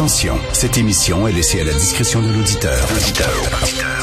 [0.00, 2.88] Attention, cette émission est laissée à la discrétion de l'auditeur.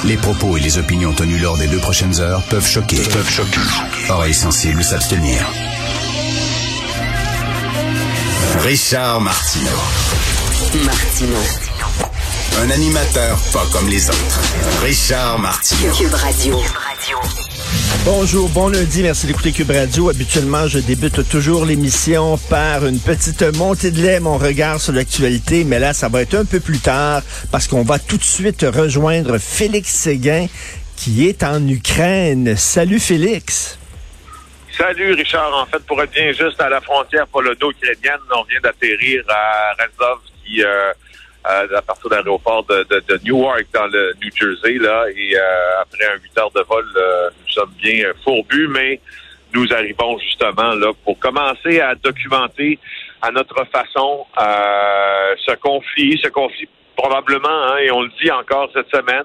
[0.03, 2.97] Les propos et les opinions tenues lors des deux prochaines heures peuvent choquer.
[2.97, 3.59] Peuvent choquer.
[4.07, 5.43] Oreilles sensibles s'abstenir.
[8.59, 9.71] Richard Martineau.
[10.85, 11.37] Martino.
[12.61, 14.41] Un animateur pas comme les autres.
[14.83, 15.91] Richard Martineau.
[15.93, 16.61] Cube Radio.
[18.05, 20.09] Bonjour, bon lundi, merci d'écouter Cube Radio.
[20.09, 25.63] Habituellement, je débute toujours l'émission par une petite montée de lait, mon regard sur l'actualité,
[25.65, 27.21] mais là, ça va être un peu plus tard
[27.51, 30.47] parce qu'on va tout de suite rejoindre Félix Séguin
[30.95, 32.55] qui est en Ukraine.
[32.55, 33.77] Salut Félix.
[34.77, 35.53] Salut Richard.
[35.53, 40.19] En fait, pour être bien juste à la frontière polono-ukrainienne, on vient d'atterrir à Rezov,
[40.45, 40.91] qui euh,
[41.47, 42.85] à partir de l'aéroport de,
[43.25, 45.05] Newark dans le New Jersey là.
[45.15, 48.99] Et euh, après un huit heures de vol, euh, nous sommes bien fourbus, mais
[49.53, 52.79] nous arrivons justement là pour commencer à documenter
[53.21, 58.69] à notre façon euh, ce conflit, ce conflit probablement, hein, et on le dit encore
[58.73, 59.23] cette semaine,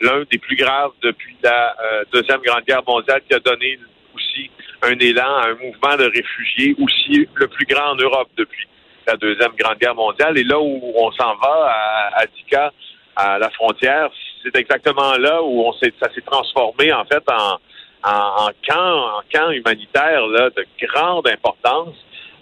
[0.00, 1.76] l'un des plus graves depuis la
[2.12, 3.78] deuxième grande guerre mondiale qui a donné
[4.14, 4.50] aussi
[4.82, 8.66] un élan à un mouvement de réfugiés aussi le plus grand en Europe depuis
[9.06, 10.38] la Deuxième Grande Guerre mondiale.
[10.38, 12.72] Et là où on s'en va, à, Dika,
[13.16, 14.08] à la frontière,
[14.42, 17.58] c'est exactement là où on s'est, ça s'est transformé en fait en,
[18.04, 21.94] en, en, camp, en camp humanitaire là, de grande importance.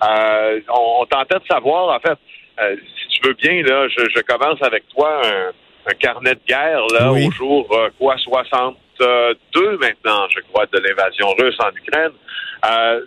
[0.03, 2.19] Euh, on, on, tentait de savoir, en fait,
[2.61, 6.41] euh, si tu veux bien, là, je, je commence avec toi un, un, carnet de
[6.47, 7.27] guerre là, Oui.
[7.27, 8.16] au jour euh, quoi
[9.00, 12.12] 62 maintenant, je crois, de l'invasion russe en Ukraine.
[12.66, 13.00] Euh,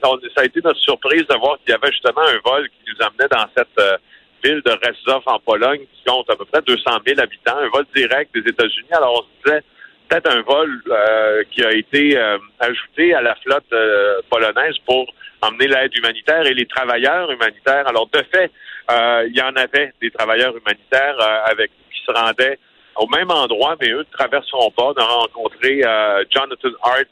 [0.00, 3.04] ça a été notre surprise de voir qu'il y avait justement un vol qui nous
[3.04, 3.96] amenait dans cette euh,
[4.44, 7.84] ville de Rezov en Pologne qui compte à peu près 200 000 habitants, un vol
[7.94, 8.92] direct des États-Unis.
[8.92, 9.64] Alors on se disait
[10.08, 15.06] peut-être un vol euh, qui a été euh, ajouté à la flotte euh, polonaise pour
[15.42, 17.88] emmener l'aide humanitaire et les travailleurs humanitaires.
[17.88, 18.50] Alors de fait,
[18.90, 22.58] euh, il y en avait des travailleurs humanitaires euh, avec qui se rendaient
[22.96, 24.92] au même endroit, mais eux ne traverseront pas.
[24.96, 27.06] On a rencontré euh, Jonathan Hart,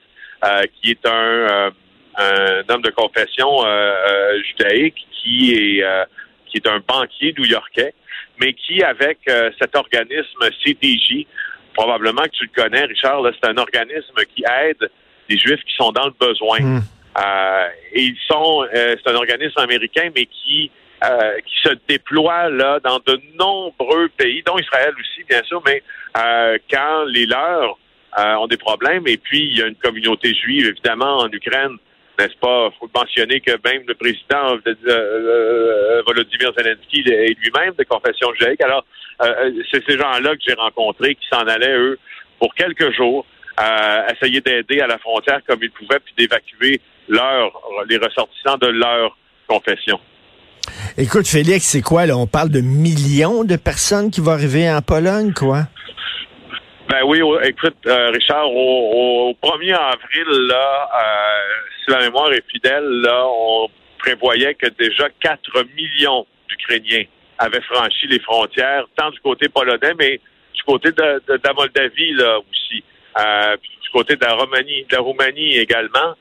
[0.45, 1.71] euh, qui est un, euh,
[2.17, 6.05] un homme de confession euh, euh, judaïque, qui est euh,
[6.47, 7.95] qui est un banquier new-yorkais,
[8.39, 11.27] mais qui, avec euh, cet organisme CDJ,
[11.75, 14.91] probablement que tu le connais, Richard, c'est un organisme qui aide
[15.29, 16.61] les Juifs qui sont dans le besoin.
[16.61, 16.81] Hmm.
[17.19, 20.71] Euh, et ils sont, euh, c'est un organisme américain, mais qui
[21.05, 25.83] euh, qui se déploie là dans de nombreux pays, dont Israël aussi, bien sûr, mais
[26.17, 27.79] euh, quand les leurs
[28.19, 31.77] euh, ont des problèmes, et puis il y a une communauté juive, évidemment, en Ukraine,
[32.19, 32.71] n'est-ce pas?
[32.79, 38.61] faut mentionner que même le président euh, euh, Volodymyr Zelensky est lui-même de confession judaïque.
[38.61, 38.85] Alors,
[39.71, 41.99] c'est ces gens-là que j'ai rencontrés qui s'en allaient, eux,
[42.39, 43.25] pour quelques jours,
[44.13, 47.53] essayer d'aider à la frontière comme ils pouvaient, puis d'évacuer leur,
[47.89, 50.01] les ressortissants de leur confession.
[50.99, 52.17] Écoute Félix, c'est quoi là?
[52.17, 55.63] On parle de millions de personnes qui vont arriver en Pologne, quoi?
[56.89, 61.51] Ben oui, au- écoute, euh, Richard, au, au 1er avril, là, euh,
[61.85, 65.41] si la mémoire est fidèle, là, on prévoyait que déjà 4
[65.77, 67.05] millions d'Ukrainiens
[67.39, 70.21] avaient franchi les frontières, tant du côté polonais, mais
[70.55, 72.85] du côté de, la Moldavie, là, aussi.
[73.19, 76.15] Euh, puis du côté de la Roumanie, de la Roumanie également,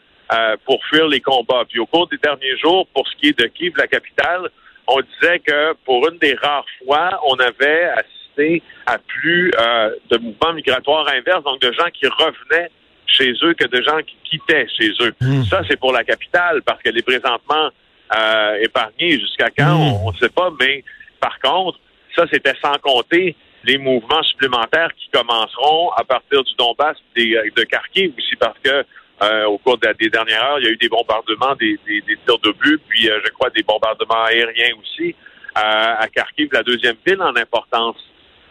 [0.66, 1.66] pour fuir les combats.
[1.68, 4.50] Puis au cours des derniers jours, pour ce qui est de Kiev, la capitale,
[4.88, 10.18] on disait que pour une des rares fois, on avait assisté à plus euh, de
[10.18, 12.70] mouvements migratoires inverses, donc de gens qui revenaient
[13.06, 15.14] chez eux que de gens qui quittaient chez eux.
[15.20, 15.44] Hmm.
[15.44, 17.70] Ça, c'est pour la capitale, parce qu'elle est présentement
[18.18, 20.06] euh, épargnée jusqu'à quand, Hmm.
[20.06, 20.84] on ne sait pas, mais
[21.20, 21.80] par contre,
[22.16, 27.64] ça, c'était sans compter les mouvements supplémentaires qui commenceront à partir du Donbass des, de
[27.64, 28.84] Kharkiv aussi, parce que
[29.22, 32.02] euh, au cours de- des dernières heures, il y a eu des bombardements, des, des,
[32.02, 35.16] des tirs de but, puis euh, je crois des bombardements aériens aussi
[35.58, 37.98] euh, à Kharkiv, la deuxième ville en importance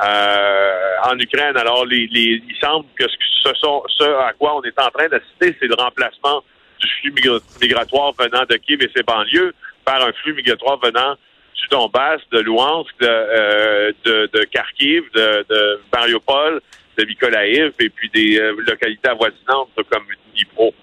[0.03, 0.72] euh,
[1.04, 1.56] en Ukraine.
[1.56, 5.09] Alors, les, les, il semble que ce, sont, ce à quoi on est en train
[5.09, 6.42] d'assister, c'est le remplacement
[6.80, 9.53] du flux migra- migratoire venant de Kiev et ses banlieues
[9.84, 11.16] par un flux migratoire venant
[11.54, 16.60] du Donbass, de Luhansk, de, euh, de, de Kharkiv, de, de Mariupol,
[17.00, 20.04] de Mykolaiv et puis des euh, localités avoisinantes comme
[20.34, 20.74] Dnipro.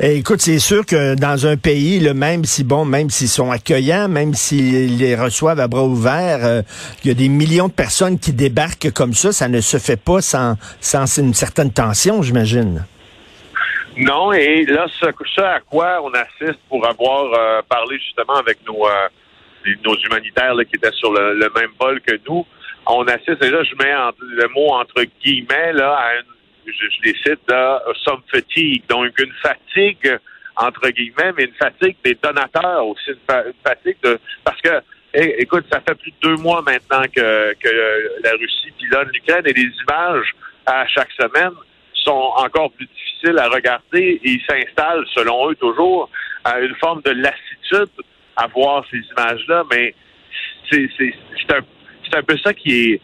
[0.00, 4.08] Eh, écoute, c'est sûr que dans un pays, même si bon, même s'ils sont accueillants,
[4.08, 6.62] même s'ils les reçoivent à bras ouverts, euh,
[7.02, 10.00] il y a des millions de personnes qui débarquent comme ça, ça ne se fait
[10.00, 12.84] pas sans, sans une certaine tension, j'imagine.
[13.96, 18.58] Non, et là, ce, ce à quoi on assiste pour avoir euh, parlé justement avec
[18.66, 19.08] nos, euh,
[19.84, 22.46] nos humanitaires là, qui étaient sur le, le même vol que nous,
[22.86, 26.22] on assiste, et là, je mets en- le mot entre guillemets, là, à une,
[26.66, 30.18] je, je les cite, là, some fatigue, donc une fatigue,
[30.56, 34.70] entre guillemets, mais une fatigue des donateurs aussi, une, fa- une fatigue de, parce que,
[35.14, 37.68] écoute, ça fait plus de deux mois maintenant que, que
[38.22, 40.32] la Russie pilonne l'Ukraine et les images
[40.66, 41.52] à chaque semaine
[41.94, 46.08] sont encore plus difficiles à regarder et ils s'installent, selon eux toujours,
[46.44, 47.90] à une forme de lassitude
[48.36, 49.94] à voir ces images-là, mais
[50.70, 50.88] c'est
[51.50, 51.60] un,
[52.14, 53.00] un peu ça qui est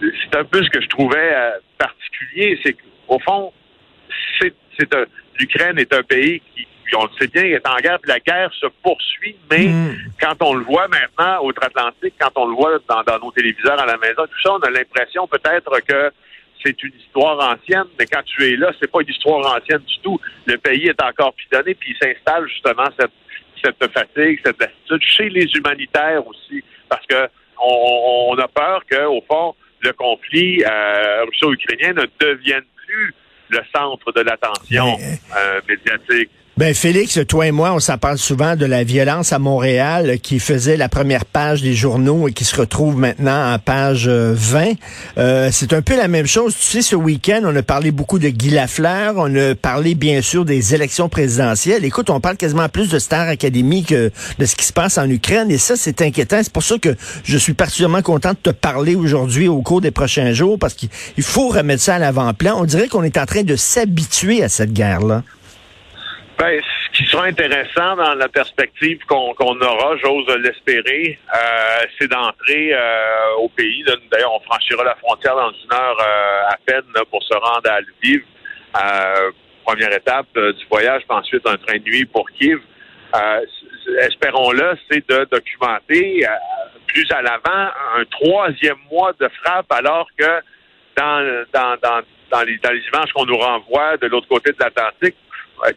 [0.00, 3.52] c'est un peu ce que je trouvais euh, particulier, c'est qu'au fond,
[4.40, 4.54] c'est
[5.38, 6.66] l'Ukraine est un pays qui,
[6.96, 9.96] on le sait bien, est en guerre, puis la guerre se poursuit, mais mm.
[10.20, 13.86] quand on le voit maintenant outre-Atlantique, quand on le voit dans, dans, nos téléviseurs à
[13.86, 16.12] la maison, tout ça, on a l'impression peut-être que
[16.64, 19.98] c'est une histoire ancienne, mais quand tu es là, c'est pas une histoire ancienne du
[20.02, 20.20] tout.
[20.46, 23.12] Le pays est encore pilonné, puis il s'installe justement cette,
[23.62, 27.28] cette fatigue, cette lassitude chez les humanitaires aussi, parce que
[27.60, 33.14] on, a peur qu'au fond, le conflit euh, russo-ukrainien ne devienne plus
[33.50, 34.96] le centre de l'attention
[35.36, 36.30] euh, médiatique.
[36.56, 40.38] Ben Félix, toi et moi, on s'en parle souvent de la violence à Montréal qui
[40.38, 44.74] faisait la première page des journaux et qui se retrouve maintenant en page 20.
[45.18, 46.54] Euh, c'est un peu la même chose.
[46.56, 50.22] Tu sais, ce week-end, on a parlé beaucoup de Guy Lafleur, on a parlé bien
[50.22, 51.84] sûr des élections présidentielles.
[51.84, 55.10] Écoute, on parle quasiment plus de Star Academy que de ce qui se passe en
[55.10, 56.38] Ukraine et ça, c'est inquiétant.
[56.40, 59.90] C'est pour ça que je suis particulièrement content de te parler aujourd'hui au cours des
[59.90, 62.58] prochains jours parce qu'il faut remettre ça à l'avant-plan.
[62.60, 65.24] On dirait qu'on est en train de s'habituer à cette guerre-là.
[66.38, 72.74] Ben, ce qui sera intéressant dans la perspective qu'on aura, j'ose l'espérer, euh, c'est d'entrer
[72.74, 73.84] euh, au pays.
[74.10, 77.80] D'ailleurs, on franchira la frontière dans une heure euh, à peine pour se rendre à
[77.80, 78.24] Lviv.
[79.64, 82.58] première étape du voyage, puis ensuite un train de nuit pour Kiev.
[84.00, 86.26] Espérons-le, c'est de documenter
[86.88, 90.40] plus à l'avant un troisième mois de frappe, alors que
[90.96, 94.56] dans, dans, dans, dans les, dans les images qu'on nous renvoie de l'autre côté de
[94.58, 95.16] l'Atlantique,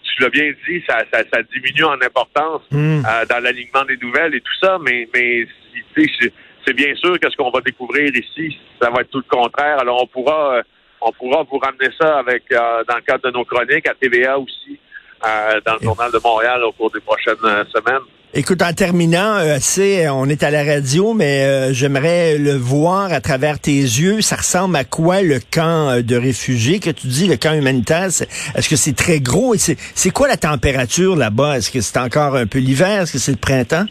[0.04, 3.04] tu l'as bien dit, ça, ça, diminue en importance hmm.
[3.06, 5.48] euh, dans l'alignement des nouvelles et tout ça, mais, mais
[5.96, 9.80] c'est bien sûr que ce qu'on va découvrir ici, ça va être tout le contraire.
[9.80, 10.64] Alors on pourra, euh,
[11.02, 14.38] on pourra vous ramener ça avec euh, dans le cadre de nos chroniques à TVA
[14.38, 14.80] aussi,
[15.22, 17.36] dans le journal de Montréal au cours des prochaines
[17.74, 18.04] semaines.
[18.34, 23.12] Écoute, en terminant, euh, c'est, on est à la radio, mais euh, j'aimerais le voir
[23.14, 24.20] à travers tes yeux.
[24.22, 26.80] Ça ressemble à quoi le camp euh, de réfugiés?
[26.80, 28.04] Que tu dis, le camp humanitaire?
[28.04, 29.56] Est-ce que c'est très gros?
[29.56, 31.58] Et c'est quoi la température là-bas?
[31.58, 33.04] Est-ce que c'est encore un peu l'hiver?
[33.04, 33.86] Est-ce que c'est le printemps?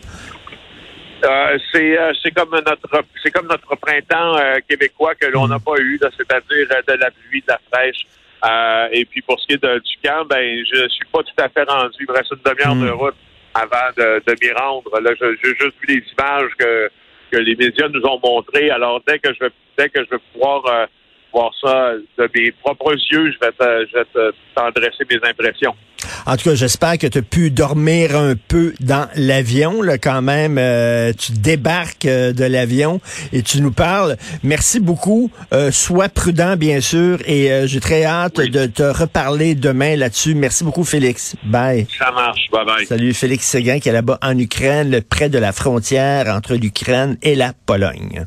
[1.73, 4.37] c'est comme notre c'est comme notre printemps
[4.69, 8.07] québécois que l'on n'a pas eu, c'est-à-dire de la pluie, de la fraîche.
[8.93, 11.65] Et puis pour ce qui est du camp, ben je suis pas tout à fait
[11.65, 11.97] rendu.
[12.01, 12.99] Il me reste une demi-heure de hmm.
[12.99, 13.17] route
[13.55, 15.01] avant de, m'y rendre.
[15.01, 16.91] Là, j'ai juste vu les images que,
[17.31, 18.71] que les médias nous ont montrées.
[18.71, 20.87] Alors, dès que je vais, dès que je vais pouvoir euh,
[21.37, 25.75] voir ça de mes propres yeux, je vais, je vais t'en dresser mes impressions.
[26.25, 29.83] En tout cas, j'espère que tu as pu dormir un peu dans l'avion.
[29.83, 33.01] Là, quand même, euh, tu débarques euh, de l'avion
[33.33, 34.17] et tu nous parles.
[34.43, 35.31] Merci beaucoup.
[35.53, 40.35] Euh, sois prudent, bien sûr, et j'ai très hâte de te reparler demain là-dessus.
[40.35, 41.37] Merci beaucoup, Félix.
[41.45, 41.87] Bye.
[41.99, 42.49] Ça marche.
[42.51, 42.87] Bye bye.
[42.87, 47.35] Salut, Félix Séguin qui est là-bas en Ukraine, près de la frontière entre l'Ukraine et
[47.35, 48.27] la Pologne.